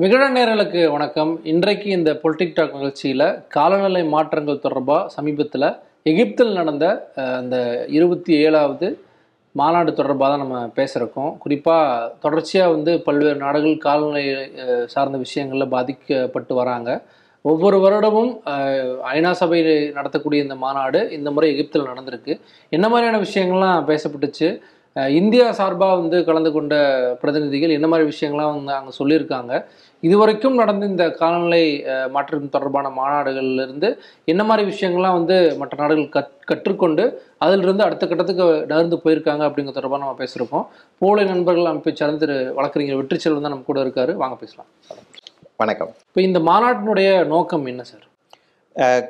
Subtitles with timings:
[0.00, 1.32] விகட நேரலுக்கு வணக்கம்.
[1.52, 5.66] இன்றைக்கு இந்த பொலிட்டிக் டாக் நிகழ்ச்சியில் காலநிலை மாற்றங்கள் தொடர்பாக சமீபத்தில்
[6.10, 6.84] எகிப்தில் நடந்த
[7.40, 7.56] அந்த
[7.96, 8.88] இருபத்தி ஏழாவது
[9.60, 14.24] மாநாடு தொடர்பாக தான் நம்ம பேசுகிறோம் குறிப்பாக தொடர்ச்சியாக வந்து பல்வேறு நாடுகள் காலநிலை
[14.94, 16.90] சார்ந்த விஷயங்களில் பாதிக்கப்பட்டு வராங்க.
[17.52, 18.32] ஒவ்வொரு வருடமும்
[19.14, 19.60] ஐநா சபை
[19.98, 22.34] நடத்தக்கூடிய இந்த மாநாடு இந்த முறை எகிப்தில் நடந்திருக்கு.
[22.76, 24.50] என்ன மாதிரியான விஷயங்கள்லாம் பேசப்பட்டுச்சு?
[25.18, 26.74] இந்தியா சார்பாக வந்து கலந்து கொண்ட
[27.20, 29.52] பிரதிநிதிகள் என்ன மாதிரி விஷயங்கள்லாம் வந்து அங்கே சொல்லியிருக்காங்க.
[30.02, 31.62] இதுவரைக்கும் நடந்த இந்த காலநிலை
[32.14, 33.88] மாற்றம் தொடர்பான மாநாடுகள்ல இருந்து
[34.32, 37.04] என்ன மாதிரி விஷயங்கள்லாம் வந்து மற்ற நாடுகள் கற் கற்றுக்கொண்டு
[37.46, 40.66] அதிலிருந்து அடுத்த கட்டத்துக்கு நகர்ந்து போயிருக்காங்க அப்படிங்கிற தொடர்பாக நம்ம பேசியிருக்கோம்
[41.02, 44.14] போலை நண்பர்கள் அமைப்பை சார்ந்த திரு வழக்கறிஞர் வெற்றி செல்வன் தான் நம்ம கூட இருக்காரு.
[44.22, 44.70] வாங்க பேசலாம்.
[45.62, 45.92] வணக்கம்.
[46.10, 48.06] இப்போ இந்த மாநாட்டினுடைய நோக்கம் என்ன சார்?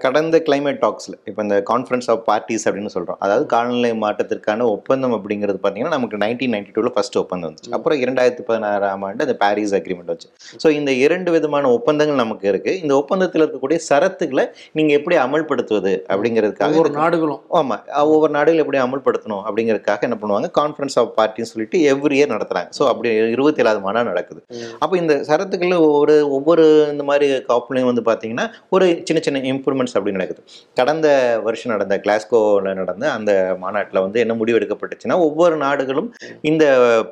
[0.03, 5.59] கடந்த கிளைமேட் டாக்ஸில் இப்போ இந்த கான்ஃபரன்ஸ் ஆஃப் பார்ட்டிஸ் அப்படின்னு சொல்கிறோம் அதாவது காலநிலை மாற்றத்திற்கான ஒப்பந்தம் அப்படிங்கிறது
[5.59, 7.73] பார்த்தீங்கன்னா நமக்கு நைன்டீன் நைன்டி டூவில் ஃபர்ஸ்ட் ஒப்பந்தம் வந்துச்சு.
[7.77, 10.31] அப்புறம் இரண்டாயிரத்தி பதினாறாம் ஆண்டு அந்த பாரிஸ் அக்ரிமெண்ட் வந்துச்சு.
[10.63, 14.45] ஸோ இந்த இரண்டு விதமான ஒப்பந்தங்கள் நமக்கு இருக்குது இந்த ஒப்பந்தத்தில் இருக்கக்கூடிய சரத்துக்களை
[14.79, 17.43] நீங்கள் எப்படி அமல்படுத்துவது அப்படிங்கிறதுக்காக ஒவ்வொரு நாடுகளும்.
[17.61, 20.51] ஆமாம் ஒவ்வொரு நாடுகள் எப்படி அமல்படுத்தணும் அப்படிங்கிறதுக்காக என்ன பண்ணுவாங்க?
[20.61, 22.73] கான்ஃபரன்ஸ் ஆஃப் பார்ட்டின்னு சொல்லிட்டு எவ்ரி இயர் நடத்துறாங்க.
[22.79, 24.43] ஸோ அப்படி இருபத்தி ஏழாவது மாநாடு நடக்குது
[24.83, 30.15] அப்போ இந்த சரத்துக்கள் ஒவ்வொரு ஒவ்வொரு இந்த மாதிரி காப்புலையும் வந்து பார்த்தீங்கன்னா ஒரு சின்ன சின்ன இம்ப்ரூவ்மெண்ட்ஸ் அப்படி
[30.17, 30.43] நடக்குது.
[30.81, 31.07] கடந்த
[31.47, 36.11] வருஷம் நடந்த கிளாஸ்கோவில் நடந்த அந்த மாநாட்டில் வந்து என்ன முடிவு எடுக்கப்பட்டுச்சுன்னா ஒவ்வொரு நாடுகளும்
[36.51, 36.65] இந்த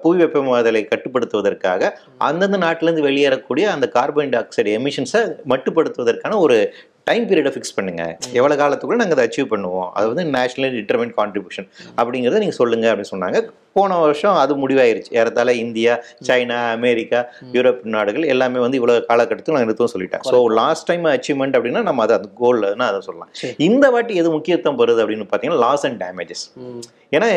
[0.02, 1.92] புவி வெப்பமாதலை கட்டுப்படுத்துவதற்காக
[2.28, 5.22] அந்தந்த நாட்டிலேருந்து வெளியேறக்கூடிய அந்த கார்பன் டை ஆக்சைடு எமிஷன்ஸை
[5.52, 6.58] மட்டுப்படுத்துவதற்கான ஒரு
[7.08, 8.02] டைம் பீரியடை ஃபிக்ஸ் பண்ணுங்க.
[8.38, 9.88] எவ்வளோ காலத்துக்குள்ள நாங்கள் அதை அச்சீவ் பண்ணுவோம்?
[9.98, 11.68] அது வந்து நேஷனல் டிட்டர்மெண்ட் கான்ட்ரிபியூஷன்
[12.00, 13.40] அப்படிங்கிறத நீங்கள் சொல்லுங்க அப்படின்னு சொன்னாங்க.
[13.76, 15.10] போன வருஷம் அது முடிவாயிருச்சு.
[15.18, 15.92] ஏறத்தாழ இந்தியா
[16.28, 17.18] சைனா அமெரிக்கா
[17.56, 20.26] யூரோப் நாடுகள் எல்லாமே வந்து இவ்வளோ காலகட்டத்தில் நாங்கள் நிறுத்தம் சொல்லிட்டாங்க.
[20.32, 23.30] ஸோ லாஸ்ட் டைம் அச்சீவ்மெண்ட் அப்படின்னா நம்ம அதை அந்த கோல்னா அதை சொல்லலாம்.
[23.68, 26.44] இந்த வாட்டி எது முக்கியத்துவம் பெறுது அப்படின்னு பார்த்தீங்கன்னா லாஸ் அண்ட் டேமேஜஸ்.
[27.16, 27.28] ஏன்னா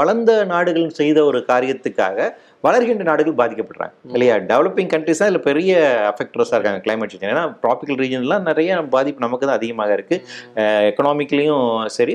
[0.00, 2.28] வளர்ந்த நாடுகள் செய்த ஒரு காரியத்துக்காக
[2.66, 3.92] வளர்கின்ற நாடுகள் பாதிக்கப்படுறாங்க.
[4.14, 4.36] இல்லையா?
[4.50, 5.72] டெவலப்பிங் கண்ட்ரிஸ் தான் இதில் பெரிய
[6.10, 10.22] அஃபெக்டர்ஸாக இருக்காங்க கிளைமேட் சேஞ்ச் ஏன்னா ட்ராபிக்கல் ரீஜன்லாம் நிறைய பாதிப்பு நமக்கு தான் அதிகமாக இருக்குது
[10.90, 11.66] எக்கனாமிக்லேயும்
[11.98, 12.14] சரி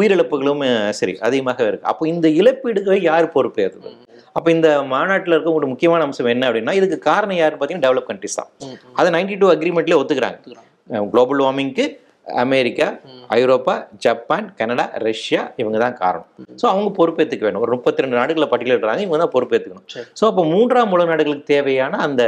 [0.00, 0.64] உயிரிழப்புகளும்
[1.00, 3.92] சரி அதிகமாக இருக்குது அப்போ இந்த இழப்பீடுகளை யார் பொறுப்பேற்றது
[4.38, 8.38] அப்போ இந்த மாநாட்டில் இருக்க ஒரு முக்கியமான அம்சம் என்ன அப்படின்னா இதுக்கு காரணம் யாருன்னு பார்த்தீங்கன்னா டெவலப் கண்ட்ரிஸ்
[8.40, 8.50] தான்.
[8.98, 10.38] அதை நைன்டி டூ அக்ரிமெண்ட்லேயே ஒத்துக்கிறாங்க.
[11.12, 11.84] குளோபல் வார்மிங்க்கு
[12.26, 12.86] அமெரிக்கா
[13.36, 13.74] ஐரோப்பா
[14.04, 16.28] ஜப்பான் கனடா ரஷ்யா இவங்க தான் காரணம்
[16.60, 19.86] ஸோ அவங்க பொறுப்பேற்றுக்க வேணும் ஒரு முப்பத்தி ரெண்டு நாடுகளை பட்டியலிடுறாங்க இவங்க தான் பொறுப்பேற்றுக்கணும்.
[20.18, 22.22] ஸோ அப்போ மூன்றாம் உலக நாடுகளுக்கு தேவையான அந்த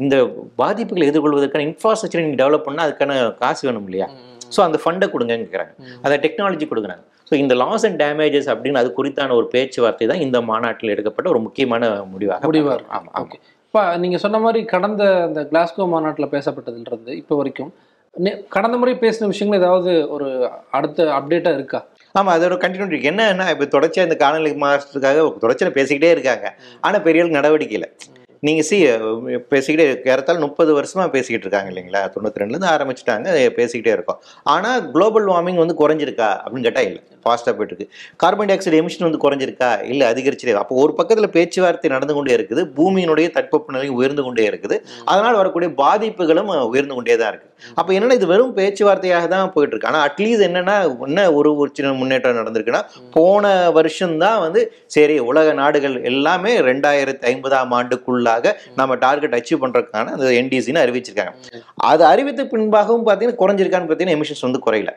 [0.00, 0.16] இந்த
[0.62, 3.12] பாதிப்புகளை எதிர்கொள்வதற்கான இன்ஃப்ராஸ்ட்ரக்சர் நீங்கள் டெவலப் பண்ணால் அதுக்கான
[3.42, 4.08] காசு வேணும் இல்லையா.
[4.50, 5.98] ஸோ அந்த ஃபண்டை கொடுங்கன்னு கேட்குறாங்க ம்.
[6.04, 10.38] அந்த டெக்னாலஜி கொடுக்குறாங்க ஸோ இந்த லாஸ் அண்ட் டேமேஜஸ் அப்படின்னு அது குறித்தான ஒரு பேச்சுவார்த்தை தான் இந்த
[10.50, 12.76] மாநாட்டில் எடுக்கப்பட்ட ஒரு முக்கியமான முடிவாக முடிவா பார்க்கிறோம்.
[12.76, 12.94] இருக்கு.
[12.98, 17.72] ஆமா ஆமா ஓகே இப்போ நீங்கள் சொன்ன மாதிரி கடந்த அந்த கிளாஸ்கோ மாநாட்டில் பேசப்பட்டதுன்றது இப்போ வரைக்கும்
[18.54, 20.28] கடந்த முறை பேசின விஷயங்கள் ஏதாவது ஒரு
[20.70, 21.80] அடுத்த அப்டேட்டாக இருக்கா?
[22.18, 23.12] ஆமா அதோட கண்டினியூட்டி இருக்கு.
[23.12, 26.48] என்னன்னா இப்போ தொடர்ச்சியா இந்த காலநிலை மாற்றத்துக்காக தொடர்ச்சியாக பேசிக்கிட்டே இருக்காங்க.
[26.80, 27.90] ஆனா பெரிய அளவுக்கு நடவடிக்கை இல்லை.
[28.46, 28.76] நீங்க சி
[29.52, 32.00] பேசிக்கிட்டே ஏறத்தாழ முப்பது வருஷமா பேசிக்கிட்டு இருக்காங்க இல்லைங்களா?
[32.14, 34.18] தொண்ணூத்தி ரெண்டுல இருந்து ஆரம்பிச்சுட்டாங்க பேசிக்கிட்டே இருக்கோம்.
[34.54, 37.00] ஆனா குளோபல் வார்மிங் வந்து குறைஞ்சிருக்கா அப்படின்னு கேட்டா இல்லை.
[37.24, 39.70] ஃபாஸ்டா போயிட்டு இருக்கு கார்பன் டை ஆக்சைடு எமிஷன் வந்து குறைஞ்சிருக்கா?
[39.92, 42.64] இல்ல அதிகரிச்சிட்டே அப்போ ஒரு பக்கத்துல பேச்சுவார்த்தை நடந்து கொண்டே இருக்குது.
[42.78, 44.78] பூமியினுடைய தட்பவெப்பநிலை உயர்ந்து கொண்டே இருக்குது.
[45.12, 47.50] அதனால் வரக்கூடிய பாதிப்புகளும் உயர்ந்து கொண்டே தான் இருக்கு.
[47.78, 50.76] அப்போ என்னன்னா இது வெறும் பேச்சுவார்த்தையாக தான் போயிட்டு இருக்கு ஆனா அட்லீஸ்ட் என்னன்னா
[51.08, 52.82] என்ன ஒரு ஒரு சின்ன முன்னேற்றம் நடந்திருக்குன்னா
[53.16, 54.62] போன வருஷம் தான் வந்து
[54.96, 61.34] சரி உலக நாடுகள் எல்லாமே ரெண்டாயிரத்தி ஐம்பதாம் ஆண்டுக்குள்ளாக நம்ம டார்கெட் அச்சீவ் பண்றதுக்கான அந்த என்டிசின்னு அறிவிச்சிருக்காங்க.
[61.90, 64.92] அது அறிவித்த பின்பாகவும் பார்த்தீங்கன்னா குறைஞ்சிருக்கான்னு பார்த்தீங்கன்னா எமிஷன்ஸ் வந்து குறையல.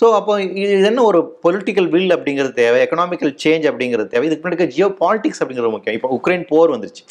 [0.00, 0.32] ஸோ அப்போ
[0.62, 4.24] இது என்ன ஒரு பொலிட்டிக்கல் வில் அப்படிங்கிறது தேவை எக்கனாமிக்கல் சேஞ்ச் அப்படிங்கிறது தேவை.
[4.28, 5.96] இதுக்கு முன்னாடி ஜியோ பாலிடிக்ஸ் அப்படிங்கிறது முக்கியம்.
[5.98, 7.02] இப்போ உக்ரைன் போர் வந்துருச்சு.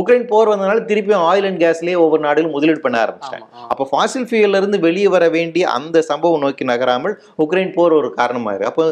[0.00, 3.46] உக்ரைன் போர் வந்ததுனால திருப்பியும் ஆயில் அண்ட் கேஸ்லேயே ஒவ்வொரு நாடுகளும் முதலீடு பண்ண ஆரம்பிச்சிட்டாங்க.
[3.56, 3.68] ஆமா.
[3.72, 7.14] அப்போ ஃபாசில் ஃபியூயல்ல இருந்து வெளியே வர வேண்டிய அந்த சம்பவம் நோக்கி நகராமல்
[7.44, 8.84] உக்ரைன் போர் ஒரு காரணமாக இருக்கு அப்போ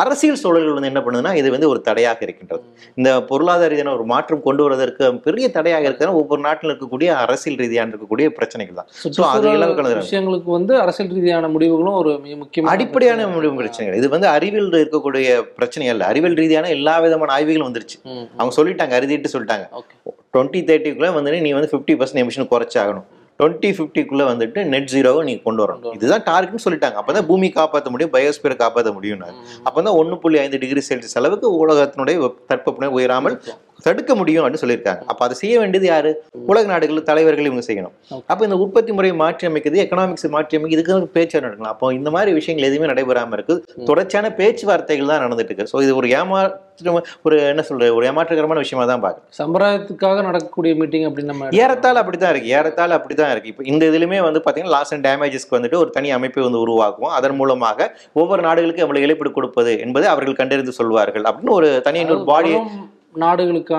[0.00, 2.64] அரசியல் சூழல்கள் வந்து என்ன பண்ணுதுன்னா இது வந்து ஒரு தடையாக இருக்கின்றது.
[2.98, 7.92] இந்த பொருளாதார ரீதியான ஒரு மாற்றம் கொண்டு வருவதற்கு பெரிய தடையாக இருக்கிற ஒவ்வொரு நாட்டில் இருக்கக்கூடிய அரசியல் ரீதியான
[7.94, 8.90] இருக்கக்கூடிய பிரச்சனைகள் தான்.
[9.18, 13.26] ஸோ அது எல்லாம் விஷயங்களுக்கு வந்து அரசியல் ரீதியான முடிவுகளும் ஒரு மிக முக்கியமான அடிப்படையான
[13.60, 13.98] பிரச்சனைகள்.
[14.00, 17.98] இது வந்து அறிவியல் இருக்கக்கூடிய பிரச்சனை அல்ல அறிவியல் ரீதியான எல்லா விதமான ஆய்வுகளும் வந்துருச்சு.
[18.38, 19.66] அவங்க சொல்லிட்டாங்க அறுதிட்டு சொல்லிட்டாங்க.
[20.34, 23.06] டுவெண்ட்டி தேர்ட்டிக்குள்ளே வந்து நீ வந்து ஃபிஃப்டி பர்சன்ட் எமிஷன் குறைச்சாகணும்.
[23.40, 25.96] டுவெண்ட்டி ஃபிஃப்டிக்குள்ளே வந்துட்டு நெட் ஜீரோவை நீ கொண்டு வரணும்.
[25.96, 26.96] இதுதான் டார்கெட்னு சொல்லிட்டாங்க.
[27.00, 29.28] அப்போ தான் பூமி காப்பாற்ற முடியும் பயோஸ்பியரை காப்பாற்ற முடியும்னு
[29.68, 32.16] அப்போ தான் ஒன்று புள்ளி ஐந்து டிகிரி செல்சியஸ் அளவுக்கு உலகத்தினுடைய
[32.50, 33.36] தட்பவெப்பநிலை உயராமல்
[33.88, 35.02] தடுக்க முடியும் அப்படின்னு சொல்லியிருக்காங்க.
[35.12, 36.10] அப்போ அதை செய்ய வேண்டியது யாரு?
[36.50, 37.94] உலக நாடுகள் தலைவர்கள் இவங்க செய்யணும்.
[38.32, 41.72] அப்போ இந்த உற்பத்தி முறையை மாற்றி அமைக்கிறது எக்கனாமிக்ஸ் மாற்றி அமைக்கிறது இதுக்கு பேச்சு நடக்கலாம்.
[41.74, 45.70] அப்போ இந்த மாதிரி விஷயங்கள் எதுவுமே நடைபெறாமல் இருக்குது தொடர்ச்சியான பேச்சுவார்த்தைகள் தான் நடந்துட்டு இருக்கு.
[45.72, 46.64] ஸோ இது ஒரு ஏமாற்று
[47.26, 52.32] ஒரு என்ன சொல்றது ஒரு ஏமாற்றகரமான விஷயமா தான் பார்க்குறேன் சம்பிரதாயத்துக்காக நடக்கக்கூடிய மீட்டிங் அப்படின்னு நம்ம ஏறத்தாழ அப்படிதான்
[52.34, 52.50] இருக்கு.
[52.58, 53.52] ஏறத்தாழ அப்படிதான் இருக்கு.
[53.52, 57.14] இப்போ இந்த இதுலயுமே வந்து பாத்தீங்கன்னா லாஸ் அண்ட் டேமேஜஸ்க்கு வந்துட்டு ஒரு தனி அமைப்பை வந்து உருவாக்குவோம்.
[57.20, 57.88] அதன் மூலமாக
[58.20, 62.52] ஒவ்வொரு நாடுகளுக்கு நம்மளுக்கு இழப்பீடு கொடுப்பது என்பதை அவர்கள் கண்டறிந்து சொல்வார்கள் அப்படின்னு ஒரு தனி ஒரு பாடி
[63.24, 63.74] நாடுகளுக்கு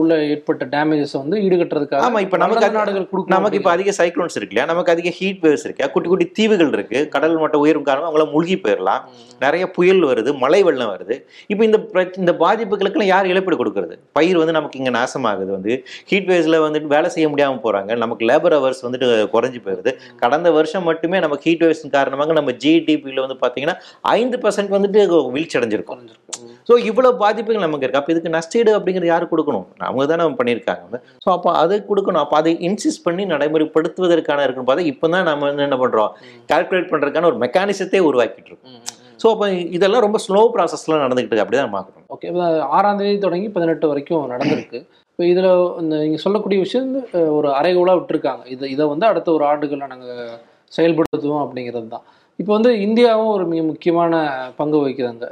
[0.00, 4.54] உள்ள ஏற்பட்ட டேமேஜஸ் வந்து ஈடுகட்டுறதுக்காக ஆமா, இப்ப நமக்கு நாடுகள் கொடுக்கணும் நமக்கு இப்போ அதிக சைக்ளோன்ஸ் இருக்கு
[4.54, 4.68] இல்லையா?
[4.72, 6.98] நமக்கு அதிக ஹீட் வேவ்ஸ் இருக்கு குட்டி குட்டி தீவுகள் இருக்கு.
[7.14, 9.02] கடல் மட்டம் உயரும் காரணம் அவங்கள மூழ்கி போயிடலாம்
[9.44, 11.16] நிறைய புயல் வருது மழை வெள்ளம் வருது.
[11.52, 11.78] இப்போ இந்த
[12.22, 13.94] இந்த பாதிப்புகளுக்கெல்லாம் யார் இழப்பீடு கொடுக்கறது?
[14.18, 15.72] பயிர் வந்து நமக்கு இங்க நாசமாகுது வந்து.
[16.10, 17.90] ஹீட் வேவ்ஸ்ல வந்துட்டு வேலை செய்ய முடியாம போறாங்க.
[18.04, 19.92] நமக்கு லேபர் ஹவர்ஸ் வந்துட்டு குறைஞ்சு போயிருது.
[20.24, 23.76] கடந்த வருஷம் மட்டுமே நமக்கு ஹீட் வேவ்ஸ் காரணமாக நம்ம ஜிடிபியில் வந்து பாத்தீங்கன்னா
[24.16, 25.00] ஐந்து பர்சன்ட் வந்துட்டு
[25.36, 26.02] வீழ்ச்சி அடைஞ்சிருக்கும்.
[26.68, 28.00] ஸோ இவ்வளவு பாதிப்புகள் நமக்கு இருக்கு.
[28.00, 29.66] அப்போ இதுக்கு நஷ்டீடு அப்படிங்கிறது யார் கொடுக்கணும்?
[29.88, 31.02] அவங்க தானே பண்ணியிருக்காங்க.
[31.24, 32.22] ஸோ அப்போ அதை கொடுக்கணும்.
[32.24, 36.12] அப்போ அதை இன்சிஸ்ட் பண்ணி நடைமுறைப்படுத்துவதற்கான இருக்குன்னு பார்த்தா இப்போ தான் நம்ம என்ன பண்றோம்?
[36.52, 38.80] கால்குலேட் பண்றதுக்கான ஒரு மெக்கானிசத்தை உருவாக்கிட்டு இருக்கோம்.
[39.22, 39.46] ஸோ அப்போ
[39.76, 41.44] இதெல்லாம் ரொம்ப ஸ்லோ ப்ராசஸ்ல நடந்துகிட்டு இருக்கு.
[41.44, 42.44] அப்படிதான் பார்க்கணும் ஓகே இப்போ
[42.76, 44.78] ஆறாம் தேதி தொடங்கி பதினெட்டு வரைக்கும் நடந்திருக்கு.
[45.12, 45.48] இப்போ இதில்
[45.82, 46.92] இந்த நீங்கள் சொல்லக்கூடிய விஷயம்
[47.38, 48.42] ஒரு அரைகோலாக விட்டுருக்காங்க.
[48.54, 50.30] இதை இதை வந்து அடுத்த ஒரு ஆண்டுகளில் நாங்கள்
[50.76, 52.06] செயல்படுத்துவோம் அப்படிங்கிறது தான்.
[52.40, 54.20] இப்போ வந்து இந்தியாவும் ஒரு மிக முக்கியமான
[54.58, 55.24] பங்கு வகிக்குதாங்க.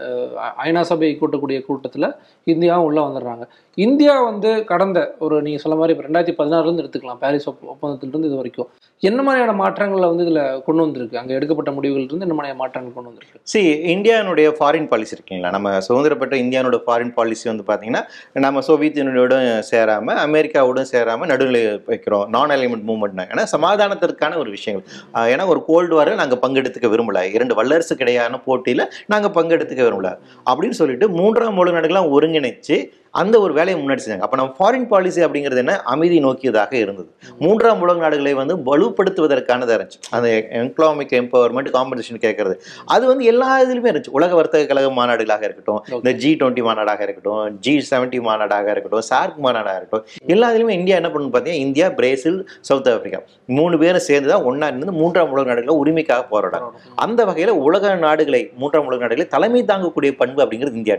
[0.66, 2.08] ஐநா சபை கூட்டக்கூடிய கூட்டத்தில்
[2.52, 3.44] இந்தியாவும் உள்ளே வந்துடுறாங்க.
[3.86, 7.20] இந்தியா வந்து கடந்த ஒரு நீங்கள் சொல்ல மாதிரி இப்போ ரெண்டாயிரத்தி பதினாறுலேருந்து எடுத்துக்கலாம்.
[7.24, 8.68] பாரிஸ் ஒப்பந்தத்திலிருந்து இது வரைக்கும்.
[9.06, 11.18] என்ன மாதிரியான மாற்றங்களை வந்து இதில் கொண்டு வந்திருக்கு?
[11.18, 13.40] அங்கே எடுக்கப்பட்ட முடிவுகளிலிருந்து என்ன மாதிரியான மாற்றங்கள் கொண்டு வந்திருக்கு?
[13.42, 13.60] சி
[13.94, 18.02] இந்தியானுடைய ஃபாரின் பாலிசி இருக்குங்களா நம்ம சுதந்திரப்பட்ட இந்தியானோட ஃபாரின் பாலிசி வந்து பார்த்தீங்கன்னா
[18.46, 21.62] நம்ம சோவியத் யூனியனோடும் சேராமல் அமெரிக்காவோடும் சேராமல் நடுநிலை
[21.92, 22.26] வைக்கிறோம்.
[22.26, 24.88] நான் அலைமெண்ட் மூவ்மெண்ட் ஏன்னா சமாதானத்திற்கான ஒரு விஷயங்கள்.
[25.34, 27.22] ஏன்னா ஒரு கோல்டு வாரில் நாங்கள் பங்கெடுத்துக்க விரும்பல.
[27.36, 30.12] இரண்டு வல்லரசுக்கு இடையான போட்டியில் நாங்கள் பங்கெடுத்துக்க விரும்பல.
[30.50, 32.78] அப்படின்னு சொல்லிட்டு மூன்றாம் உலக நாடுகள்லாம் ஒருங்கிணைச்சு
[33.14, 34.26] அந்த ஒரு வேலையை முன்னாடி செஞ்சாங்க.
[34.26, 35.74] அப்போ நம்ம ஃபாரின் பாலிசி அப்படிங்கிறது என்ன?
[35.94, 37.08] அமைதி நோக்கியதாக இருந்தது.
[37.44, 40.00] மூன்றாம் உலக நாடுகளை வந்து வலுப்படுத்துவதற்கானதாக இருந்துச்சு.
[40.16, 40.28] அந்த
[40.60, 42.54] எக்கனாமிக் எம்பவர்மெண்ட் காம்படிஷன் கேட்கறது.
[42.86, 44.14] அது வந்து எல்லா இதுலையுமே இருந்துச்சு.
[44.18, 49.40] உலக வர்த்தக கழக மாநாடுகளாக இருக்கட்டும் இந்த ஜி டுவெண்ட்டி மாநாடாக இருக்கட்டும் ஜி செவன்ட்டி மாநாடாக இருக்கட்டும் சார்க்
[49.46, 53.20] மாநாடாக இருக்கட்டும் எல்லா இதுலையுமே இந்தியா என்ன பண்ணு பார்த்தீங்கன்னா இந்தியா பிரேசில் சவுத் ஆப்பிரிக்கா
[53.58, 58.42] மூணு பேரும் சேர்ந்து தான் ஒன்றா இருந்து மூன்றாம் உலக நாடுகளை உரிமைக்காக போராடாங்க அந்த வகையில் உலக நாடுகளை
[58.60, 60.96] மூன்றாம் உலக நாடுகளை தலைமை தாங்கக்கூடிய பண்பு அப்படிங்கிறது இந்தியா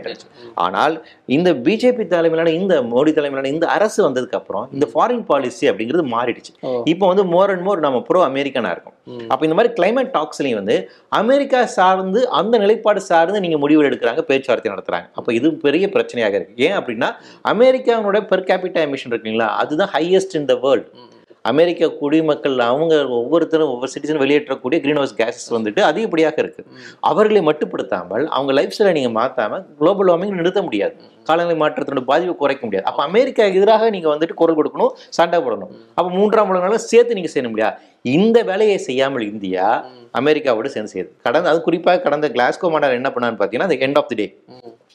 [0.66, 0.94] ஆனால்
[1.36, 6.52] இந்த பிஜேபி தலைமையிலான இந்த மோடி தலைமையிலான இந்த அரசு வந்ததுக்கு அப்புறம் இந்த ஃபாரின் பாலிசி அப்படிங்கிறது மாறிடுச்சு.
[6.92, 8.96] இப்போ வந்து மோர் அண்ட் மோர் நம்ம ப்ரோ அமெரிக்கனா இருக்கும்.
[9.32, 10.76] அப்போ இந்த மாதிரி கிளைமேட் டாக்ஸ்லையும் வந்து
[11.20, 16.64] அமெரிக்கா சார்ந்து அந்த நிலைப்பாடு சார்ந்து நீங்க முடிவு எடுக்கிறாங்க பேச்சுவார்த்தை நடத்துறாங்க அப்போ இது பெரிய பிரச்சனையாக இருக்கு
[16.68, 17.10] ஏன் அப்படின்னா
[17.54, 20.90] அமெரிக்காவோட பெர் கேபிட்டா எமிஷன் இருக்குங்களா அதுதான் ஹையஸ்ட் இன் த வேர்ல்ட்.
[21.44, 26.62] அமெரிக்க குடிமக்கள் அவங்க ஒவ்வொருத்தரும் ஒவ்வொரு சிட்டிசன் வெளியேற்றக்கூடிய கிரீன் ஹவுஸ் கேஸஸ் வந்துட்டு அதிகப்படியாக இருக்கு.
[27.10, 30.94] அவர்களை மட்டுப்படுத்தாமல் அவங்க லைஃப் ஸ்டைலை நீங்க மாத்தாம குளோபல் வார்மிங் நிறுத்த முடியாது.
[31.28, 32.86] காலநிலை மாற்றத்தினோட பாதிப்பை குறைக்க முடியாது.
[32.90, 35.72] அப்ப அமெரிக்கா எதிராக நீங்க வந்துட்டு குரல் கொடுக்கணும் சண்டை போடணும்.
[35.98, 37.76] அப்ப மூன்றாம் உலக நாடுல சேர்த்து நீங்க செய்ய முடியாது
[38.16, 39.66] இந்த வேலையை செய்யாமல் இந்தியா
[40.20, 41.10] அமெரிக்காவோட சேர்ந்து செய்யுது.
[41.26, 44.26] கடந்த அது குறிப்பாக கடந்த கிளாஸ்கோ மாநாடு என்ன பண்ணான்னு பார்த்தீங்கன்னா அந்த end of the day.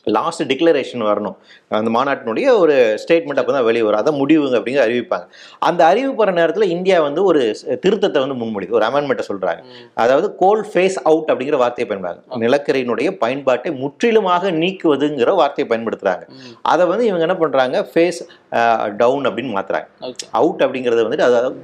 [0.06, 1.36] Last declaration வரணும்.
[1.68, 5.28] அந்த மாநாட்டினுடைய ஒரு ஸ்டேட்மெண்ட் அப்போ தான் வெளியே வரும் அதான் முடிவுங்க அப்படிங்கிற அறிவிப்பாங்க.
[5.60, 9.62] அந்த அறிவிப்புற நேரத்தில் இந்தியா வந்து ஒரு திருத்தத்தை வந்து முன்மொழிது ஒரு அமெண்ட்மெண்ட்டை சொல்றாங்க.
[9.63, 9.92] ம்.
[9.94, 16.24] அதாவது கோல் ஃபேஸ் அவுட் அப்படிங்கிற வார்த்தையை பயன்படுறாங்க நிலக்கரியினுடைய பயன்பாட்டை முற்றிலுமாக நீக்குவதுங்கிற வார்த்தையை பயன்படுத்துறாங்க.
[16.30, 16.56] ம்.
[16.62, 17.90] அதை வந்து இவங்க என்ன பண்றாங்க?
[17.94, 18.22] ஃபேஸ்
[19.02, 19.88] டவுன் அப்படின்னு மாத்துறாங்க.
[20.40, 21.56] அவுட் அப்படிங்கிறது வந்துட்டு அதாவது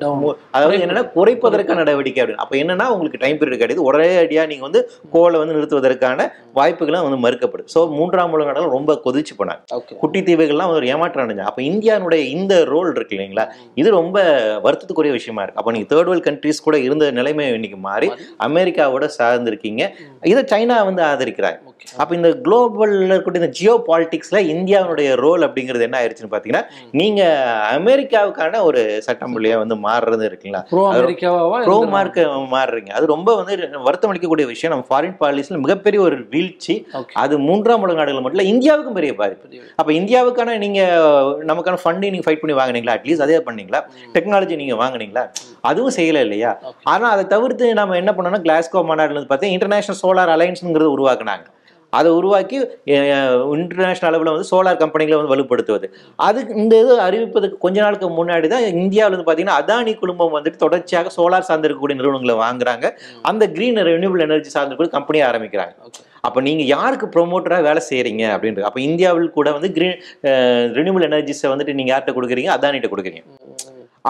[0.58, 2.44] அதாவது என்னன்னா குறைப்பதற்கான நடவடிக்கை அப்படின்னு.
[2.46, 3.84] அப்ப என்னன்னா உங்களுக்கு டைம் பீரியட் கிடையாது.
[3.90, 4.82] ஒரே அடியா நீங்க வந்து
[5.16, 6.28] கோலை வந்து நிறுத்துவதற்கான
[6.60, 9.62] வாய்ப்புகளும் வந்து மறுக்கப்படுது ஸோ மூன்றாம் உலக நாடுகள் ரொம்ப கொதிச்சு போனாங்க.
[10.04, 11.52] குட்டி தீவுகள்லாம் வந்து ஒரு ஏமாற்றம் அடைஞ்சாங்க.
[11.52, 13.46] அப்ப இந்தியானுடைய இந்த ரோல் இருக்கு இல்லைங்களா?
[13.82, 14.18] இது ரொம்ப
[14.68, 15.62] வருத்தத்துக்குரிய விஷயமா இருக்கு.
[15.62, 18.10] அப்ப நீங்க தேர்ட் வேர்ல்ட் கண்ட்ரீஸ் கூட இருந்த நிலைமை இன்னைக்கு மாறி
[18.50, 19.84] அமெரிக்காவோட சார்ந்திருக்கீங்க.
[20.34, 21.60] இதை சைனா வந்து ஆதரிக்கிறாங்க.
[22.02, 26.64] அப்ப இந்த குளோபல்ல இருக்கக்கூடிய இந்த ஜியோ பாலிடிக்ஸ்ல இந்தியாவுடைய ரோல் அப்படிங்கிறது என்ன ஆயிடுச்சுன்னு பாத்தீங்கன்னா
[27.00, 27.22] நீங்க
[27.78, 30.62] அமெரிக்காவுக்கான ஒரு சட்டமொழியா வந்து மாறுறது இருக்குங்களா?
[30.72, 32.92] ப்ரோ அமெரிக்காவா ப்ரோ மார்க்க மாறுறீங்க.
[32.98, 33.54] அது ரொம்ப வந்து
[33.88, 34.74] வருத்தம் அளிக்கக்கூடிய விஷயம்.
[34.74, 36.76] நம்ம ஃபாரின் பாலிசியில் மிகப்பெரிய ஒரு வீழ்ச்சி.
[37.24, 39.48] அது மூன்றாம் உலக நாடுகள் மட்டும் இல்ல இந்தியாவுக்கும் பெரிய பாதிப்பு.
[39.82, 40.82] அப்ப இந்தியாவுக்கான நீங்க
[41.52, 42.98] நமக்கான ஃபண்டு நீங்க ஃபைட் பண்ணி வாங்குனீங்களா?
[42.98, 43.82] அட்லீஸ்ட் அதே பண்ணீங்களா?
[44.18, 45.26] டெக்னாலஜி நீங்க வாங்குனீங்களா?
[45.70, 46.52] அதுவும் செய்யல இல்லையா?
[46.70, 46.86] Okay.
[46.94, 51.46] ஆனா அதை தவிர்த்து நம்ம என்ன பண்ணோம்னா கிளாஸ்கோ மாநாடுல இருந்து பார்த்தா இன்டர்நேஷனல் சோலார் அலையன்ஸ்ங்கிறத உருவாக்குனாங்க.
[52.00, 52.58] அதை உருவாக்கி
[53.56, 55.88] இன்டர்நேஷனல் அளவில் வந்து சோலார் கம்பெனிகளை வந்து வலுப்படுத்துவது.
[56.28, 61.12] அதுக்கு இந்த இது அறிவிப்பதுக்கு கொஞ்ச நாளுக்கு முன்னாடி தான் இந்தியாவில் வந்து பார்த்தீங்கன்னா அதானி குழுமம் வந்துட்டு தொடர்ச்சியாக
[61.18, 62.88] சோலார் சார்ந்திருக்கக்கூடிய நிறுவனங்களை வாங்குறாங்க.
[63.32, 65.76] அந்த கிரீன் ரெனியூபிள் எனர்ஜி சார்ந்திருக்கக்கூடிய கம்பெனியை ஆரம்பிக்கிறாங்க.
[66.28, 68.66] அப்போ நீங்கள் யாருக்கு ப்ரொமோட்டராக வேலை செய்கிறீங்க அப்படின்றது?
[68.70, 69.96] அப்போ இந்தியாவில் கூட வந்து கிரீன்
[70.80, 72.52] ரினியூபிள் எனர்ஜிஸை வந்துட்டு நீங்கள் யார்கிட்ட கொடுக்குறீங்க?
[72.58, 73.24] அதானிட்ட கொடுக்குறீங்க.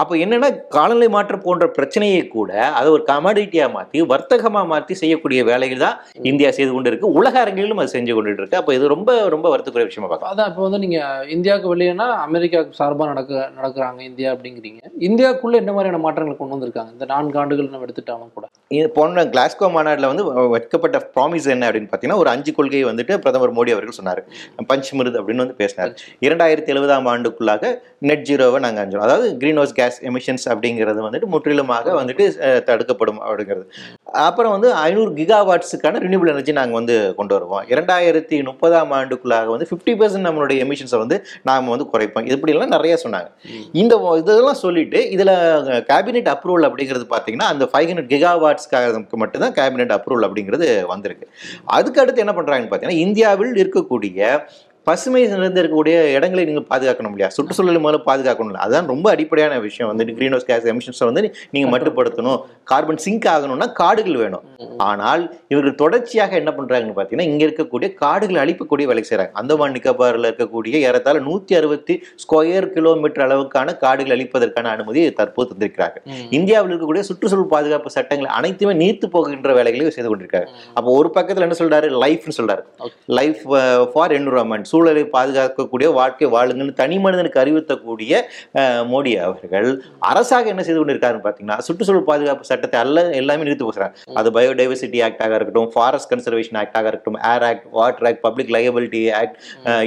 [0.00, 5.82] அப்போ என்னன்னா காலநிலை மாற்றம் போன்ற பிரச்சனையை கூட அதை ஒரு கமாடிட்டியாக மாற்றி வர்த்தகமாக மாற்றி செய்யக்கூடிய வேலைகள்
[5.84, 5.96] தான்
[6.30, 9.88] இந்தியா செய்து கொண்டு இருக்கு உலக அரங்கிலும் அது செஞ்சு கொண்டு இருக்கு அப்போ இது ரொம்ப ரொம்ப வருத்தக்குரிய
[9.90, 10.32] விஷயமா பார்க்கலாம்.
[10.34, 11.00] அதான் இப்போ வந்து நீங்க
[11.36, 14.80] இந்தியாவுக்கு வெளியேனா அமெரிக்காவுக்கு சார்பா நடக்க நடக்கிறாங்க இந்தியா அப்படிங்கிறீங்க.
[15.08, 16.92] இந்தியாவுக்குள்ள என்ன மாதிரியான மாற்றங்களை கொண்டு வந்திருக்காங்க?
[16.96, 18.46] இந்த நான்கு ஆண்டுகள் நம்ம எடுத்துட்டாலும் கூட.
[18.78, 23.56] இது போன கிளாஸ்கோ மாநாட்டில் வந்து வைக்கப்பட்ட ப்ராமிஸ் என்ன அப்படின்னு பார்த்தீங்கன்னா ஒரு அஞ்சு கொள்கையை வந்துட்டு பிரதமர்
[23.58, 24.22] மோடி அவர்கள் சொன்னார்.
[24.72, 25.94] பஞ்ச்மிருத் அப்படின்னு வந்து பேசினார்.
[26.26, 27.74] இரண்டாயிரத்தி எழுபதாம் ஆண்டுக்குள்ளாக
[28.10, 29.06] நெட் ஜீரோவை நாங்கள் அஞ்சோம்.
[29.08, 32.26] அதாவது கிரீன் ஹவுஸ் கேஸ் எமிஷன்ஸ் அப்படிங்கிறது வந்துட்டு முற்றிலுமாக வந்துட்டு
[32.70, 33.66] தடுக்கப்படும் அப்படிங்கிறது.
[34.26, 37.62] அப்புறம் வந்து ஐநூறு கிகாவாட்ஸுக்கான ரினியூபிள் எனர்ஜி நாங்கள் வந்து கொண்டு வருவோம்.
[37.74, 41.16] இரண்டாயிரத்தி முப்பதாம் ஆண்டுக்குள்ளாக வந்து ஃபிஃப்டி பர்சன்ட் நம்மளுடைய எமிஷன்ஸை வந்து
[41.48, 42.26] நாம் வந்து குறைப்போம்.
[42.34, 43.28] இப்படிலாம் நிறைய சொன்னாங்க.
[43.82, 45.34] இந்த இதெல்லாம் சொல்லிட்டு இதில்
[45.90, 51.28] கேபினெட் அப்ரூவல் அப்படிங்கிறது பார்த்தீங்கன்னா அந்த ஃபைவ் ஹண்ட்ரட் கிகாவாட்ஸ்க்காக மட்டும்தான் கேபினெட் அப்ரூவல் அப்படிங்கிறது வந்திருக்கு.
[51.78, 54.28] அதுக்கு அடுத்து என்ன பண்ணுறாங்கன்னு பார்த்தீங்கன்னா இந்தியாவில் இருக்கக்கூடிய
[54.86, 57.28] பசுமை நிறைந்து இருக்கக்கூடிய இடங்களை நீங்கள் பாதுகாக்கணும் இல்லையா?
[57.34, 59.88] சுற்றுச்சூழலை முதல்ல பாதுகாக்கணும் அதுதான் ரொம்ப அடிப்படையான விஷயம்.
[59.90, 61.22] வந்துட்டு கிரீன் ஹவுஸ் கேஸ் எமிஷன்ஸை வந்து
[61.54, 62.38] நீங்கள் மட்டுப்படுத்தணும்.
[62.70, 64.44] கார்பன் சிங்க் ஆகணும்னா காடுகள் வேணும்.
[64.88, 65.22] ஆனால்
[65.52, 69.32] இவர்கள் தொடர்ச்சியாக என்ன பண்றாங்கன்னு பார்த்தீங்கன்னா இங்க இருக்கக்கூடிய காடுகளை அழிக்கக்கூடிய வேலை செய்றாங்க.
[69.42, 75.98] அந்தமான் நிக்கோபாரில் இருக்கக்கூடிய ஏறத்தாழ நூத்தி அறுபத்தி ஸ்கொயர் கிலோமீட்டர் அளவுக்கான காடுகள் அழிப்பதற்கான அனுமதி தற்போது தந்திருக்கிறாங்க
[76.40, 81.58] இந்தியாவில் இருக்கக்கூடிய சுற்றுச்சூழல் பாதுகாப்பு சட்டங்கள் அனைத்துமே நீர்த்து போகின்ற வேலைகளையும் செய்து கொண்டிருக்காங்க அப்போ ஒரு பக்கத்துல என்ன
[81.62, 81.88] சொல்றாரு?
[82.04, 82.62] லைஃப்னு சொல்றாரு.
[83.20, 83.42] லைஃப்
[83.94, 88.22] ஃபார் என்விரான்மெண்ட் சூழலை பாதுகாக்கக்கூடிய வாழ்க்கை வாழுங்கன்னு தனி மனிதனுக்கு அறிவுறுத்தக்கூடிய
[88.92, 89.68] மோடி அவர்கள்
[90.10, 95.38] அரசாக என்ன செய்து கொண்டிருக்காருன்னு பார்த்தீங்கன்னா சுற்றுச்சூழல் பாதுகாப்பு சட்டத்தை அல்ல எல்லாமே நிறுத்தி போகிறாங்க அது பயோடைவர்சிட்டி ஆக்டாக
[95.38, 99.36] இருக்கட்டும் ஃபாரஸ்ட் கன்சர்வேஷன் ஆக்டாக இருக்கட்டும் air act water act public liability act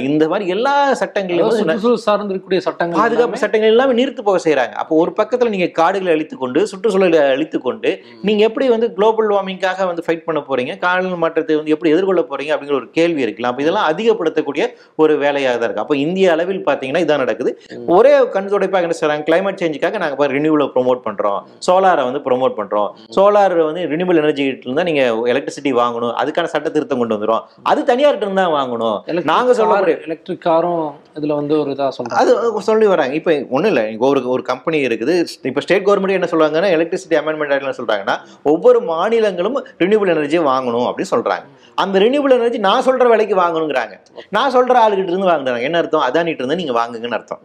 [0.08, 4.38] இந்த மாதிரி எல்லா சட்டங்களையும் அதாவது வந்து சுற்றுச்சூழல் சார்ந்து இருக்கக்கூடிய சட்டங்கள் பாதுகாப்பு சட்டங்கள் எல்லாமே நிறுத்து போக
[4.46, 4.74] செய்றாங்க.
[4.82, 7.90] அப்போ ஒரு பக்கத்துல நீங்க காடுகளை அழித்து கொண்டு சுற்றுச்சூழலை அழித்து கொண்டு
[8.28, 10.72] நீங்க எப்படி வந்து குளோபல் வார்மிங்காக வந்து ஃபைட் பண்ண போறீங்க?
[10.84, 12.52] காலநிலை மாற்றத்தை வந்து எப்படி எதிர்கொள்ள போறீங்க?
[12.54, 14.66] அப்படிங்கிற ஒரு கேள்வி இருக்கலாம் அப்ப இதெல்லாம் அதிகப்படுத்தக்கூடிய
[15.02, 15.84] ஒரு வேலையாக தான் இருக்கு.
[15.84, 17.52] அப்போ இந்திய அளவில் பாத்தீங்கன்னா இதான் நடக்குது.
[17.96, 19.24] ஒரே கண் துடைப்பாக என்ன செய்றாங்க?
[19.28, 21.40] கிளைமேட் சேஞ்சுக்காக நாங்க இப்போ ரினியூவலை ப்ரோமோட் பண்றோம்.
[21.68, 22.90] சோலாரை வந்து ப்ரோமோட் பண்றோம்.
[23.18, 26.14] சோலார் வந்து ரினியூவல் எனர்ஜி இருந்தா நீங்க எலக்ட்ரிசிட்டி வாங்கணும்.
[26.22, 27.42] அதுக்கான சட்ட திருத்தம் கொண்டு வந்துரும்
[27.72, 28.98] அது தனியார்கிட்ட தான் வாங்கணும்.
[29.32, 30.84] நாங்க சொல்லக்கூடிய எலக்ட்ரிக் காரும்
[31.18, 32.20] இதுல வந்து ஒரு இதா சொல்றாங்க.
[32.22, 33.14] அது சொல்லி வராங்க.
[33.20, 33.84] இப்போ ஒன்றும் இல்லை.
[34.08, 35.14] ஒரு ஒரு கம்பெனி இருக்குது.
[35.50, 38.16] இப்போ ஸ்டேட் கவர்மெண்ட் என்ன சொல்றாங்கன்னா எலக்ட்ரிசிட்டி அமெண்ட்மெண்ட் என்ன சொல்றாங்கன்னா
[38.52, 41.46] ஒவ்வொரு மாநிலங்களும் ரினியூபிள் எனர்ஜி வாங்கணும் அப்படின்னு சொல்றாங்க.
[41.82, 43.94] அந்த ரினியூபிள் எனர்ஜி நான் சொல்ற விலைக்கு வாங்கணுங்கிறாங்க.
[44.36, 45.62] நான் சொல்ற ஆளுகிட்ட இருந்து வாங்குறாங்க.
[45.62, 46.06] என்ன அர்த்தம்?
[46.08, 47.42] அதானிட்டு இருந்து நீங்க வாங்குங்கன்னு அர்த்தம்.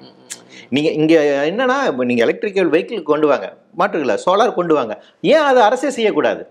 [0.69, 1.13] நீங்க இங்க
[1.51, 3.57] என்னன்னா இப்போ நீங்க எலக்ட்ரிக்கல் வெஹிக்கிள் கொண்டு வாங்க.
[3.79, 4.93] மாற்றுக்கல சோலார் கொண்டு வாங்க.
[5.33, 6.41] ஏன் அதை அரசே செய்யக்கூடாது?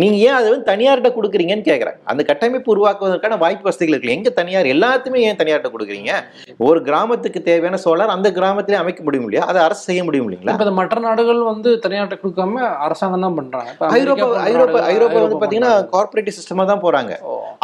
[0.00, 4.14] நீங்க ஏன் அதை வந்து தனியார்கிட்ட கொடுக்குறீங்கன்னு கேட்குறேன் அந்த கட்டமைப்பு உருவாக்குவதற்கான வாய்ப்பு வசதிகள் இருக்கு.
[4.16, 6.12] எங்க தனியார் எல்லாத்தையுமே ஏன் தனியார்கிட்ட கொடுக்குறீங்க?
[6.68, 9.44] ஒரு கிராமத்துக்கு தேவையான சோலார் அந்த கிராமத்திலே அமைக்க முடியும் இல்லையா?
[9.52, 10.56] அதை அரசு செய்ய முடியும் இல்லைங்களா?
[10.58, 16.36] இப்ப மற்ற நாடுகள் வந்து தனியார்ட்ட கொடுக்காம அரசாங்கம் தான் அமெரிக்கா ஐரோப்பா ஐரோப்பா ஐரோப்பா வந்து பாத்தீங்கன்னா கார்பரேட்டிவ்
[16.38, 17.12] சிஸ்டமா தான் போறாங்க.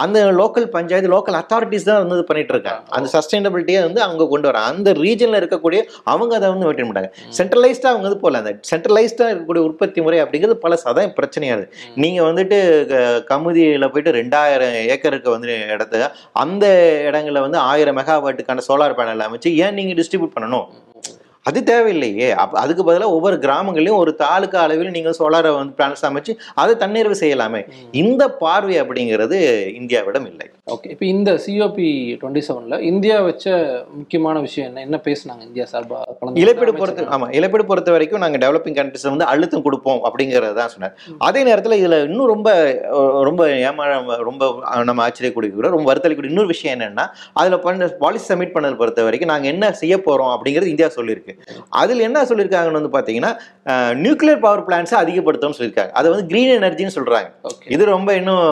[0.04, 2.80] அந்த லோக்கல் பஞ்சாயத்து லோக்கல் அத்தாரிட்டிஸ் தான் வந்து பண்ணிட்டு இருக்காங்க.
[2.96, 4.70] அந்த சஸ்டைனபிலிட்டியை வந்து அவங்க கொண்டு வராங்க.
[4.74, 5.80] அந்த ரீஜன்ல இருக்கக்கூடிய
[6.12, 8.52] அவங்க அதை வந்து மெயின்டைன் பண்ணாங்க சென்ட்ரலைஸ்டா அவங்க வந்து போகல அந்த
[8.84, 11.64] சென்ட்ரலைஸ்டா இருக்கக்கூடிய உற்பத்தி முறை அப்படிங்கிறது பல சதான் பிரச்சனையாது
[11.94, 12.98] நீங்க வந்துட்டு க-
[13.30, 16.64] கமுதியில போயிட்டு ரெண்டாயிரம் ஏக்கருக்கு வந்து இடத்த அந்த
[17.06, 20.66] இடங்கள்ல வந்து ஆயிரம் மெகாவாட்டுக்கான சோலார் பேனல் அமைச்சு ஏன் நீங்க டிஸ்ட்ரிபியூட் பண்ணணும்?
[21.48, 22.28] அது தேவையில்லையே.
[22.42, 26.32] அப்ப அதுக்கு பதிலாக ஒவ்வொரு கிராமங்களையும் ஒரு தாலுக்கா அளவில் நீங்கள் சோலாரை வந்து பேனல்ஸ் அமைச்சு
[26.62, 27.62] அதை தன்னிறைவு செய்யலாமே.
[28.02, 29.38] இந்த பார்வை அப்படிங்கிறது
[29.80, 30.46] இந்தியாவிடம் இல்லை.
[30.74, 30.88] ஓகே.
[30.92, 31.88] இப்போ இந்த சிஓபி
[32.20, 33.46] டுவெண்ட்டி செவன்ல இந்தியா வச்ச
[33.98, 34.84] முக்கியமான விஷயம் என்ன?
[34.88, 35.98] என்ன பேசுனாங்க இந்தியா சார்பா?
[36.20, 36.74] கலந்து இழப்பீடு?
[36.80, 37.26] பொறுத்த ஆமா.
[37.38, 40.94] இழப்பீடு பொறுத்த வரைக்கும் நாங்க டெவலப்பிங் கண்ட்ரிஸ் வந்து அழுத்தம் கொடுப்போம் அப்படிங்கறது தான் சொன்னார்.
[41.28, 42.48] அதே நேரத்துல இதுல இன்னும் ரொம்ப
[43.28, 43.86] ரொம்ப ஏமா
[44.30, 44.42] ரொம்ப
[44.90, 47.06] நம்ம ஆச்சரியக்கூடிய ரொம்ப வருத்தளிக்கூடிய இன்னொரு விஷயம் என்னன்னா
[47.40, 51.32] அதுல பண்ண பாலிசி சப்மிட் பண்ணது பொறுத்த வரைக்கும் நாங்க என்ன செய்ய போறோம் அப்படிங்கிறது இந்தியா சொல்லியிருக்கு.
[51.80, 53.32] அதில் என்ன சொல்லியிருக்காங்கன்னு வந்து பாத்தீங்கன்னா
[54.04, 55.92] நியூக்ளியர் பவர் பிளான்ஸை அதிகப்படுத்தணும்னு சொல்லியிருக்காங்க.
[56.00, 57.28] அதை வந்து கிரீன் எனர்ஜின்னு சொல்றாங்க.
[57.50, 58.42] ஓகே இது ரொம்ப இன்னும்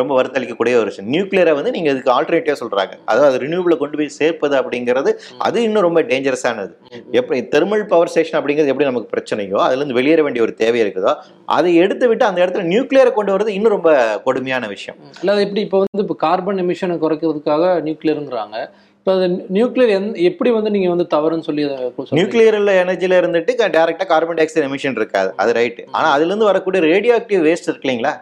[0.00, 1.10] ரொம்ப வருத்தளிக்கக்கூடிய ஒரு விஷயம்.
[1.14, 2.94] நியூக்ளியரை வந்து நீங்க இதுக்கு ஆல்டர்னேட்டிவா சொல்றாங்க.
[3.12, 5.12] அதாவது ரினியூபிள கொண்டு போய் சேர்ப்பது அப்படிங்கிறது
[5.48, 6.72] அது இன்னும் ரொம்ப டேஞ்சரஸானது
[7.20, 11.14] எப்படி தெர்மல் பவர் ஸ்டேஷன் அப்படிங்கிறது எப்படி நமக்கு பிரச்சனையோ அதுல இருந்து வெளியேற வேண்டிய ஒரு தேவை இருக்குதோ
[11.56, 13.90] அதை எடுத்து விட்டு அந்த இடத்துல நியூக்ளியரை கொண்டு வரது இன்னும் ரொம்ப
[14.26, 14.98] கொடுமையான விஷயம்.
[15.20, 18.58] அல்லாத எப்படி இப்போ வந்து இப்போ கார்பன் எமிஷனை குறைக்கிறதுக்காக நியூக்ளியருங்கிறாங்க
[19.06, 22.16] இப்போ அது நியூக்ளியர் எந் எப்படி வந்து நீங்க வந்து தவறுன்னு சொல்லி அதை சொல்றீங்க?
[22.18, 25.30] நியூக்ளியர் எனர்ஜில இருந்துட்டு டைரக்டா கார்பன் டை ஆக்சைடு எமிஷன் இருக்காது.
[25.42, 28.12] அது ரைட் ஆனா அதுல இருந்து வரக்கூடிய ரேடியோ ஆக்டிவ் வேஸ்ட் இருக்கு இல்லைங்களா?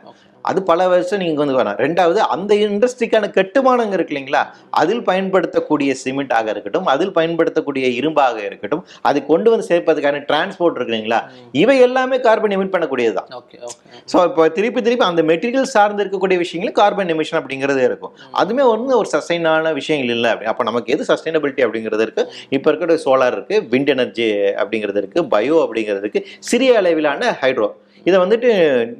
[0.51, 1.79] அது பல வருஷம் நீங்க வந்து வரலாம்.
[1.85, 4.43] ரெண்டாவது அந்த இண்டஸ்ட்ரிக்கான கட்டுமானங்க இருக்கு இல்லைங்களா?
[4.81, 11.21] அதில் பயன்படுத்தக்கூடிய சிமெண்டாக இருக்கட்டும் அதில் பயன்படுத்தக்கூடிய இரும்பாக இருக்கட்டும் அது கொண்டு வந்து சேர்ப்பதற்கான டிரான்ஸ்போர்ட் இருக்கு இல்லைங்களா?
[11.63, 13.29] இவை எல்லாமே கார்பன் எமிட் பண்ணக்கூடியது தான்.
[13.41, 13.85] Okay okay.
[14.13, 18.15] ஸோ இப்போ திருப்பி திருப்பி அந்த மெட்டீரியல் சார்ந்து இருக்கக்கூடிய விஷயங்களும் கார்பன் எமிஷன் அப்படிங்கிறது இருக்கும்.
[18.43, 20.31] அதுவுமே வந்து ஒரு சஸ்டைனான விஷயங்கள் இல்லை.
[20.35, 22.25] அப்படி அப்போ நமக்கு எது சஸ்டைனபிலிட்டி அப்படிங்கிறது இருக்கு?
[22.59, 24.29] இப்போ இருக்கிற சோலார் இருக்கு விண்ட் எனர்ஜி
[24.63, 27.69] அப்படிங்கிறது இருக்கு பயோ அப்படிங்கிறது இருக்கு சிறிய அளவிலான ஹைட்ரோ
[28.09, 28.51] இதை வந்துட்டு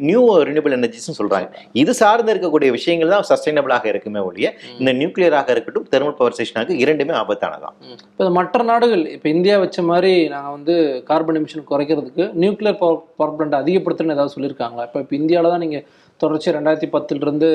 [0.09, 1.49] நியூ ரினியூபிள் எனர்ஜிஸ்னு சொல்றாங்க.
[1.83, 4.49] இது சார்ந்து இருக்கக்கூடிய விஷயங்கள் தான் சஸ்டைனபிளாக இருக்குமே ஒழிய
[4.81, 7.77] இந்த நியூக்ளியராக இருக்கட்டும் தெர்மல் பவர் ஸ்டேஷனாக இரண்டுமே ஆபத்தானதான்.
[8.13, 10.77] இப்போ மற்ற நாடுகள் இப்போ இந்தியா வச்ச மாதிரி நாங்கள் வந்து
[11.11, 14.87] கார்பன் எமிஷன் குறைக்கிறதுக்கு நியூக்ளியர் பவர் பவர் பிளான்ட் அதிகப்படுத்தணும்னு ஏதாவது சொல்லியிருக்காங்களா?
[14.91, 15.85] இப்போ இப்போ இந்தியாவில் தான் நீங்கள்
[16.21, 17.49] தொடர்ச்சி ரெண்டாயிரத்தி பத்துலேருந்து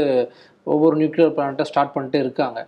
[0.73, 2.59] ஒவ்வொரு நியூக்ளியர் பிளான்ட்டை ஸ்டார்ட் பண்ணிட்டே இருக்காங்க.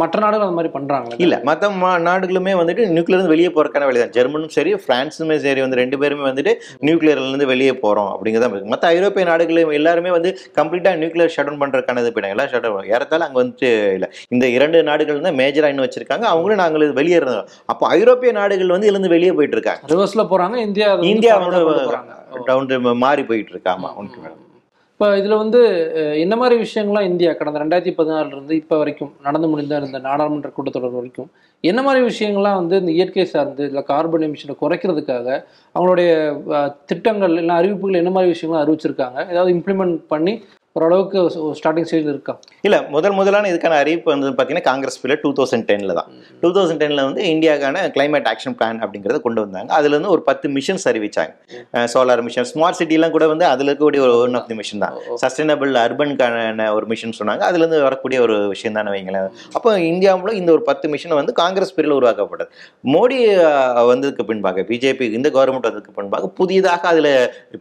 [0.00, 1.16] மற்ற நாடுகள் அந்த மாதிரி பண்றாங்களா?
[1.24, 1.68] இல்ல மற்ற
[2.08, 4.12] நாடுகளுமே வந்துட்டு நியூக்ளியர் இருந்து வெளியே போறதுக்கான வழி தான்.
[4.16, 6.52] ஜெர்மனும் சரி பிரான்ஸுமே சரி வந்து ரெண்டு பேருமே வந்துட்டு
[6.86, 12.02] நியூக்ளியர்ல இருந்து வெளியே போறோம் அப்படிங்கிறத மற்ற ஐரோப்பிய நாடுகளும் எல்லாருமே வந்து கம்ப்ளீட்டா நியூக்ளியர் ஷட் டவுன் பண்றதுக்கான
[12.04, 12.36] இது போயிட்டாங்க.
[12.36, 14.08] எல்லாம் ஷட் டவுன் ஏறத்தால அங்க வந்துட்டு இல்ல.
[14.34, 16.26] இந்த இரண்டு நாடுகள் தான் மேஜரா இன்னும் வச்சிருக்காங்க.
[16.32, 17.40] அவங்களும் நாங்கள் வெளியேறோம்
[17.74, 19.82] அப்போ ஐரோப்பிய நாடுகள் வந்து இதுல இருந்து வெளியே போயிட்டு இருக்காங்க.
[19.94, 21.36] ரிவர்ஸ்ல போறாங்க இந்தியா இந்தியா.
[22.50, 23.72] டவுன் மாறி போயிட்டு இருக்கு.
[23.76, 24.44] ஆமா உனக்கு மேடம்
[25.00, 25.58] இப்போ இதில் வந்து
[26.20, 31.28] என்ன மாதிரி விஷயங்கள்லாம் இந்தியா கடந்த ரெண்டாயிரத்தி பதினாறுலேருந்து இப்போ வரைக்கும் நடந்து முடிந்த இந்த நாடாளுமன்ற கூட்டத்தொடர் வரைக்கும்
[31.64, 35.28] என்ன மாதிரி விஷயங்கள்லாம் வந்து இந்த இயற்கை சார்ந்து இல்லை கார்பன் எமிஷனை குறைக்கிறதுக்காக
[35.74, 36.10] அவங்களுடைய
[36.86, 39.18] திட்டங்கள் இல்லை அறிவிப்புகள் என்ன மாதிரி விஷயங்கள்லாம் அறிவிச்சிருக்காங்க?
[39.30, 40.34] ஏதாவது இம்ப்ளிமெண்ட் பண்ணி
[40.78, 41.18] ஓரளவுக்கு
[41.60, 42.34] ஸ்டார்டிங் ஸ்டேஜில் இருக்கா?
[42.66, 46.08] இல்ல முதல் முதலான இதுக்கான அறிவிப்பு வந்து பாத்தீங்கன்னா காங்கிரஸ் பீரியட் டூ தௌசண்ட் டென்ல தான்.
[46.42, 49.70] டூ தௌசண்ட் டென்ல வந்து இந்தியாக்கான கிளைமேட் ஆக்ஷன் பிளான் அப்படிங்கறத கொண்டு வந்தாங்க.
[49.78, 51.32] அதுல இருந்து ஒரு பத்து மிஷன்ஸ் அறிவிச்சாங்க.
[51.94, 54.94] சோலார் மிஷன் ஸ்மார்ட் சிட்டிலாம் கூட வந்து அதுல இருக்கக்கூடிய ஒரு ஒன் ஆஃப் தி மிஷன் தான்.
[55.22, 57.42] சஸ்டைனபிள் அர்பனுக்கான ஒரு மிஷன் சொன்னாங்க.
[57.50, 59.28] அதுல இருந்து வரக்கூடிய ஒரு விஷயம் தானே வைங்களேன்.
[59.56, 62.50] அப்போ இந்தியாவுல இந்த ஒரு பத்து மிஷன் வந்து காங்கிரஸ் பீரியட்ல உருவாக்கப்பட்டது.
[62.94, 63.18] மோடி
[63.92, 67.08] வந்ததுக்கு பின்பாக பிஜேபி இந்த கவர்மெண்ட் வந்ததுக்கு பின்பாக புதிதாக அதுல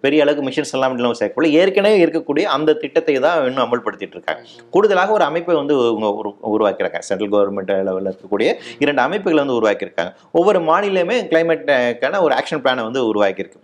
[0.05, 5.23] பெரிய அளவுக்கு மிஷன்ஸ் எல்லாம் சேர்க்கல ஏற்கனவே இருக்கக்கூடிய அந்த திட்டத்தை தான் இன்னும் அமல்படுத்திட்டு இருக்காங்க கூடுதலாக ஒரு
[5.23, 6.99] அமைப்பை வந்து உங்க உரு- உருவாக்கியிருக்காங்க.
[6.99, 10.13] சென்ட்ரல் கவர்மெண்ட் லெவலில் இருக்கக்கூடிய இரண்டு அமைப்புகளை வந்து உருவாக்கியிருக்காங்க.
[10.31, 13.55] ஒவ்வொரு மாநிலமே கிளைமேட்டுக்கான ஒரு ஆக்ஷன் பிளானை வந்து உருவாக்கியிருக்கு.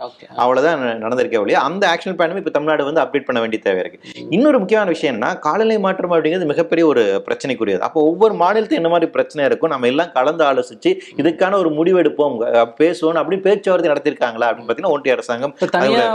[0.75, 3.99] ந- நடந்திருக்கே ஒழிய அந்த ஆக்ஷன் பிளானும் இப்போ தமிழ்நாடு வந்து அப்டேட் பண்ண வேண்டிய தேவை இருக்கு.
[4.29, 7.79] இன்னொரு முக்கியமான விஷயம் என்ன காலநிலை மாற்றம் அப்படிங்கிறது மிகப்பெரிய ஒரு பிரச்சனைக்குரியது.
[7.79, 12.37] அப்போ ஒவ்வொரு மாநிலத்துக்கு என்ன மாதிரி பிரச்சனை இருக்கும் நம்ம எல்லாம் கலந்து ஆலோசிச்சு இதுக்கான ஒரு முடிவெடுப்போம்
[12.79, 15.55] பேசுவோம் அப்படின்னு பேச்சுவார்த்தை நடத்திருக்காங்களா அப்படின்னு பார்த்தீங்கன்னா ஒன்றிய அரசாங்கம்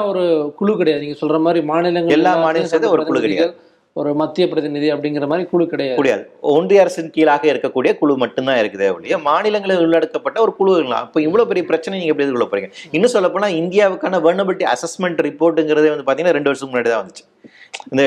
[0.06, 1.04] ஒரு குழு கிடையாது.
[1.04, 3.54] நீங்க சொல்ற மாதிரி மாநிலங்கள் எல்லா மாநிலம் சேர்த்து ஒரு குழு பிரதிநிதிகள்,
[3.99, 5.99] ஒரு மத்திய பிரதிநிதி அப்படிங்கிற மாதிரி குழு கிடையாது.
[6.00, 6.25] முடியாது.
[6.55, 11.64] ஒன்றிய அரசின் கீழாக இருக்கக்கூடிய குழு மட்டும்தான் இருக்குதே ஒழிய மாநிலங்களில் உள்ளடக்கப்பட்ட ஒரு குழு அப்போ இவ்வளவு பெரிய
[11.71, 12.71] பிரச்சனை நீங்க எப்படி எதிர்கொள்ள போறீங்க?
[12.99, 17.26] இன்னும் சொல்ல போனா இந்தியாவுக்கான வர்னபிலிட்டி அசஸ்மெண்ட் ரிப்போர்ட்டுங்கிறதே வந்து பாத்தீங்கன்னா ரெண்டு வருஷத்துக்கு முன்னாடி தான் வந்துச்சு.
[17.90, 18.02] இந்த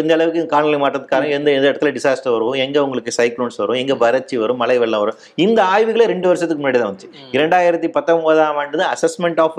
[0.00, 4.36] இந்த அளவுக்கு காலநிலை மாற்றத்துக்கான எந்த எந்த இடத்துல டிசாஸ்டர் வரும் எங்க உங்களுக்கு சைக்ளோன்ஸ் வரும் எங்க வறட்சி
[4.42, 7.08] வரும் மழை வெள்ளம் வரும் இந்த ஆய்வுகளே ரெண்டு வருஷத்துக்கு முன்னாடி தான் வந்துச்சு.
[7.36, 9.58] இரண்டாயிரத்தி பத்தொன்பதாம் ஆண்டு தான் assessment of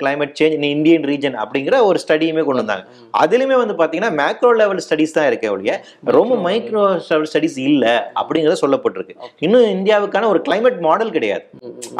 [0.00, 2.84] climate change in Indian region அப்படிங்கிற ஒரு ஸ்டடியுமே கொண்டு வந்தாங்க.
[3.22, 5.72] அதுலயுமே வந்து பாத்தீங்கன்னா மேக்ரோ லெவல் ஸ்டடிஸ் தான் இருக்கே ஒழிய
[6.16, 7.84] ரொம்ப மைக்ரோ லெவல் ஸ்டடிஸ் இல்ல
[8.20, 9.14] அப்படிங்கறத சொல்லப்பட்டிருக்கு.
[9.46, 11.44] இன்னும் இந்தியாவுக்கான ஒரு கிளைமேட் மாடல் கிடையாது.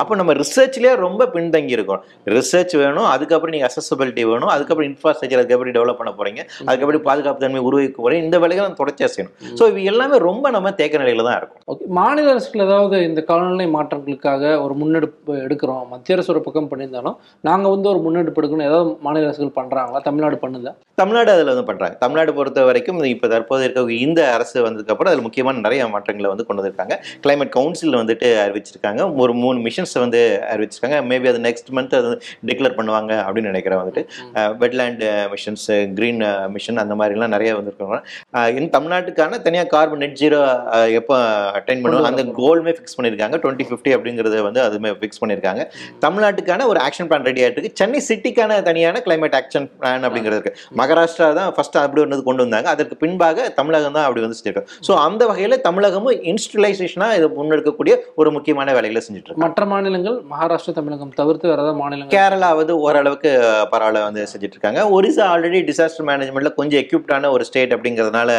[0.01, 2.03] அப்போ நம்ம ரிசர்ச்லயே ரொம்ப பின்தங்கி இருக்கோம்.
[2.37, 7.45] ரிசர்ச் வேணும் அதுக்கப்புறம் நீங்க அசசபிலிட்டி வேணும் அதுக்கப்புறம் இன்ஃப்ராஸ்ட்ரக்சர் அதுக்கு எப்படி டெவலப் பண்ண போறீங்க அதுக்கப்புறம் பாதுகாப்பு
[7.45, 8.25] தன்மை உருவாக்க போறீங்க.
[8.27, 9.35] இந்த வேலைகளை நம்ம தொடர்ச்சியா செய்யணும்.
[9.59, 11.63] ஸோ இவை எல்லாமே ரொம்ப நம்ம தேக்க நிலையில தான் இருக்கும்.
[11.73, 15.85] ஓகே மாநில அரசுகள் ஏதாவது இந்த காலநிலை மாற்றங்களுக்காக ஒரு முன்னெடுப்பு எடுக்கிறோம்.
[15.93, 17.17] மத்திய அரசு ஒரு பக்கம் பண்ணியிருந்தாலும்
[17.49, 20.01] நாங்க வந்து ஒரு முன்னெடுப்பு எடுக்கணும் ஏதாவது மாநில அரசுகள் பண்றாங்களா?
[20.09, 20.73] தமிழ்நாடு பண்ணுதா?
[21.01, 21.97] தமிழ்நாடு அதில் வந்து பண்றாங்க.
[22.05, 26.47] தமிழ்நாடு பொறுத்த வரைக்கும் இப்போ தற்போது இருக்க இந்த அரசு வந்ததுக்கு அப்புறம் அதில் முக்கியமான நிறைய மாற்றங்களை வந்து
[26.49, 26.95] கொண்டு வந்திருக்காங்க.
[27.25, 29.01] கிளைமேட் கவுன்சில் வந்துட்டு அறிவிச்சிருக்காங்க.
[29.23, 30.21] ஒரு மூணு மிஷன்ஸ் வந்து
[30.53, 30.99] அறிவிச்சிருக்காங்க.
[31.11, 32.11] மேபி அது நெக்ஸ்ட் மந்த் அது
[32.51, 34.05] டிக்ளேர் பண்ணுவாங்க அப்படின்னு நினைக்கிறேன் வந்துட்டு.
[34.63, 35.67] வெட்லேண்ட் மிஷன்ஸ்
[35.99, 36.23] கிரீன்
[36.57, 37.99] மிஷன் அந்த மாதிரிலாம் நிறைய வந்திருக்காங்க.
[38.57, 40.41] இன்னும் தமிழ்நாட்டுக்கான தனியாக கார்பன் நெட் ஜீரோ
[41.01, 41.17] எப்போ
[41.59, 42.11] அட்டைன் பண்ணுவாங்க?
[42.13, 43.37] அந்த கோல்மே ஃபிக்ஸ் பண்ணியிருக்காங்க.
[43.45, 45.63] டுவெண்ட்டி ஃபிஃப்டி அப்படிங்கிறத வந்து அதுவுமே ஃபிக்ஸ் பண்ணியிருக்காங்க.
[46.07, 47.79] தமிழ்நாட்டுக்கான ஒரு ஆக்ஷன் பிளான் ரெடி ஆயிட்டு இருக்கு.
[47.83, 50.55] சென்னை சிட்டிக்கான தனியான கிளைமேட் ஆக்ஷன் பிளான் அப்படிங்கிறது இருக்கு.
[50.81, 54.93] மகாராஷ்டிரா தான் ஃபர்ஸ்ட் அப்படி ஒன்று கொண்டு வந்தாங்க அதற்கு பின்பாக தமிழகம் தான் அப்படி வந்து செஞ்சிருக்கோம் ஸோ
[55.05, 61.13] அந்த வகையில் தமிழகமும் இன்ஸ்டலைசேஷனாக இதை முன்னெடுக்கக்கூடிய ஒரு முக்கியமான வேலைகளை செஞ்சுட்டு இருக்கு மற்ற மாநிலங்கள் மகாராஷ்டிரா தமிழகம்
[61.21, 62.15] தவிர்த்து வேற ஏதாவது மாநிலங்கள்?
[62.15, 63.31] கேரளா வந்து ஓரளவுக்கு
[63.73, 68.31] பரவாயில்ல வந்து செஞ்சுட்டு இருக்காங்க ஒரிசா ஆல்ரெடி டிசாஸ்டர் மேனேஜ்மெண்ட்ல கொஞ்சம் எக்யூப்டான ஒரு ஸ்டேட் அப்படிங்கிறதுனால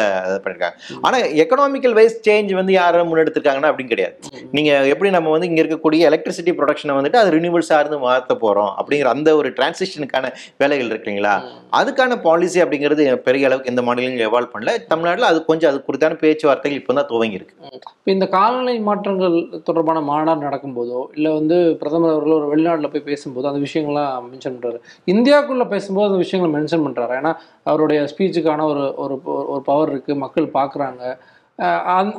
[0.44, 0.76] பண்ணிருக்காங்க.
[1.06, 4.14] ஆனா எக்கனாமிக்கல் வைஸ் சேஞ்ச் வந்து யாரும் முன்னெடுத்திருக்காங்கன்னா அப்படின்னு கிடையாது.
[4.56, 9.10] நீங்க எப்படி நம்ம வந்து இங்க இருக்கக்கூடிய எலக்ட்ரிசிட்டி ப்ரொடக்ஷனை வந்துட்டு அது ரினியூவல் சார்ந்து மாற்ற போறோம் அப்படிங்கிற
[9.16, 10.26] அந்த ஒரு டிரான்சிஷனுக்கான
[10.62, 11.34] வேலைகள் இருக்கு இல்லைங்களா?
[11.72, 12.90] அதுக்கான பாலிசி அப்படிங்கிறது
[13.26, 14.72] பெரிய அளவுக்கு எந்த மாநிலங்களும் எவால்வ் பண்ணல.
[14.88, 17.54] தமிழ்நாட்டில் அது கொஞ்சம் அது குறித்தான பேச்சுவார்த்தைகள் இப்போ தான் துவங்கியிருக்கு
[17.92, 23.50] இப்போ இந்த காலநிலை மாற்றங்கள் தொடர்பான மாநாடு நடக்கும்போதோ இல்லை வந்து பிரதமர் அவர்கள் ஒரு வெளிநாட்டில் போய் பேசும்போது
[23.50, 27.32] அந்த விஷயங்கள்லாம் மென்ஷன் பண்ணுறாரு இந்தியாவுக்குள்ளே பேசும்போது அந்த விஷயங்களை மென்ஷன் பண்ணுறாரு ஏன்னா
[27.64, 29.16] அவருடைய ஸ்பீச்சுக்கான ஒரு ஒரு
[29.52, 31.02] ஒரு பவர் இருக்குது மக்கள் பார்க்குறாங்க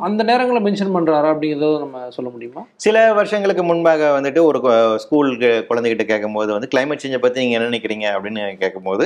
[0.07, 2.61] அந்த நேரங்களில் மென்ஷன் பண்ணுறாரா அப்படிங்கிறத நம்ம சொல்ல முடியுமா?
[2.85, 4.59] சில வருஷங்களுக்கு முன்பாக வந்துட்டு ஒரு
[5.03, 9.05] ஸ்கூலுக்கு குழந்தைகிட்ட கேட்கும்போது வந்து கிளைமேட் சேஞ்சை பற்றி நீங்கள் என்ன நினைக்கிறீங்க அப்படின்னு கேட்கும்போது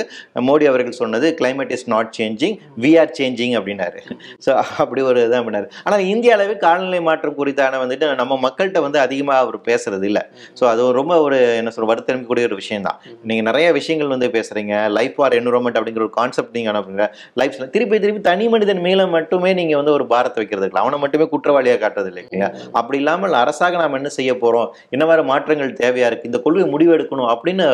[0.50, 4.00] மோடி அவர்கள் சொன்னது climate is not changing we are changing அப்படின்னாரு.
[4.45, 4.50] ஸோ
[4.84, 9.43] அப்படி ஒரு இதாக பண்ணார் ஆனால் இந்திய அளவில் காலநிலை மாற்றம் குறித்தான வந்துட்டு நம்ம மக்கள்கிட்ட வந்து அதிகமாக
[9.45, 10.23] அவர் பேசுறது இல்லை.
[10.60, 13.00] ஸோ அது ஒரு ரொம்ப ஒரு என்ன சொல்ற வருத்தமிக்கக்கூடிய ஒரு விஷயம் தான்
[13.32, 17.08] நீங்கள் நிறைய விஷயங்கள் வந்து பேசுறீங்க லைஃப் ஆர் என்விரான்மெண்ட் அப்படிங்கிற ஒரு கான்செப்ட் நீங்கள் அப்படிங்கிற
[17.41, 20.81] லைஃப் திருப்பி திருப்பி தனி மனிதன் மேலே மட்டுமே நீங்கள் வந்து ஒரு பாரத வைக்கிறது இல்லை.
[20.81, 22.49] அவனை மட்டுமே குற்றவாளியாக காட்டுறது இல்லை இல்லையா?
[22.79, 24.69] அப்படி இல்லாமல் அரசாக நாம் என்ன செய்ய போறோம்?
[24.89, 26.29] என்ன மாதிரி மாற்றங்கள் தேவையா இருக்கு?
[26.31, 27.67] இந்த கொள்கை முடிவு எடுக்கணும் அப்படின்னு.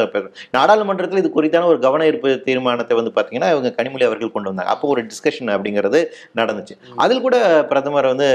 [0.58, 4.72] நாடாளுமன்றத்தில் இது குறித்தான ஒரு கவன ஈர்ப்பு தீர்மானத்தை வந்து பார்த்தீங்கன்னா இவங்க கனிமொழி அவர்கள் கொண்டு வந்தாங்க.
[4.76, 6.02] அப்போ ஒரு டிஸ்கஷன் அப்படிங்கிறது
[6.42, 6.76] நடந்துச்சு.
[7.06, 7.36] அதில் கூட
[7.72, 8.30] பிரதமர் வந்து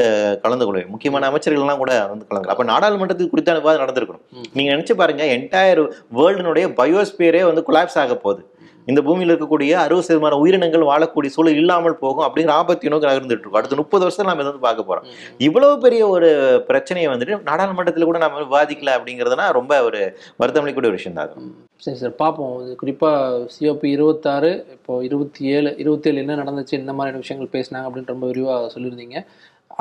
[0.45, 4.25] கலந்து கொள்ள முக்கியமான அமைச்சர்கள்லாம் கூட வந்து கலந்து அப்போ நாடாளுமன்றத்துக்கு குறித்தான விவாதம் நடந்திருக்கணும்.
[4.57, 5.83] நீங்க நினைச்சு பாருங்க என்டையர்
[6.19, 8.43] வேர்ல்டுனுடைய பயோஸ்பியரே வந்து கொலாப்ஸ் ஆக போகுது.
[8.91, 13.61] இந்த பூமியில் இருக்கக்கூடிய அறுபது சதவீதமான உயிரினங்கள் வாழக்கூடிய சூழல் இல்லாமல் போகும் அப்படிங்கிற ஆபத்தை நோக்கி நகர்ந்துட்டு இருக்கோம்.
[13.61, 15.07] அடுத்த முப்பது வருஷத்துல நம்ம இதை வந்து பார்க்க போறோம்.
[15.49, 16.29] இவ்வளவு பெரிய ஒரு
[16.69, 20.01] பிரச்சனையை வந்துட்டு நாடாளுமன்றத்தில் கூட நம்ம விவாதிக்கல அப்படிங்கிறதுனா ரொம்ப ஒரு
[20.43, 21.51] வருத்தம் அளிக்கக்கூடிய ஒரு விஷயம் தான்
[21.87, 22.15] சரி சார்.
[22.23, 22.55] பார்ப்போம்.
[22.81, 28.27] குறிப்பாக சிஓபி இருபத்தாறு இப்போ இருபத்தி ஏழு இருபத்தேழு என்ன நடந்துச்சு என்ன மாதிரியான விஷயங்கள் பேசினாங்க அப்படின்னு ரொம்ப
[28.31, 29.19] விரிவாக சொல்லியிருந்தீங்க.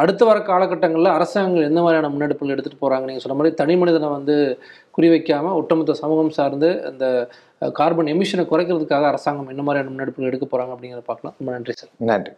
[0.02, 4.36] அடுத்த வர காலகட்டங்களில் அரசாங்கங்கள் எந்த மாதிரியான முன்னெடுப்புகள் எடுத்துகிட்டு போகிறாங்க நீங்கள் சொன்ன மாதிரி தனி மனிதனை வந்து
[4.98, 7.06] குறிவைக்காமல் ஒட்டுமொத்த சமூகம் சார்ந்து அந்த
[7.60, 11.36] கார்பன் எமிஷனை குறைக்கிறதுக்காக அரசாங்கம் என்ன மாதிரியான முன்னெடுப்புகள் எடுக்க போகிறாங்க அப்படிங்கிறத பார்க்கலாம்.
[11.40, 11.90] ரொம்ப நன்றி சார்.
[11.98, 12.32] நன்றி.